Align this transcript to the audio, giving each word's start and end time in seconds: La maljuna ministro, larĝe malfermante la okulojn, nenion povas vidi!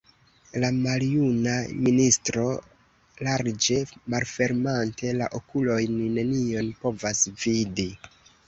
La 0.61 0.69
maljuna 0.75 1.51
ministro, 1.87 2.45
larĝe 3.27 3.77
malfermante 4.15 5.15
la 5.21 5.29
okulojn, 5.41 6.03
nenion 6.19 6.75
povas 6.85 7.23
vidi! 7.47 7.91